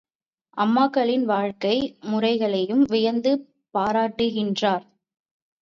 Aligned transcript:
அம்மக்களின் 0.57 1.25
வாழ்க்கை 1.25 1.75
முறைகளையும் 2.03 2.83
வியந்து 2.89 3.33
பாராட்டுகின்றார். 3.73 4.85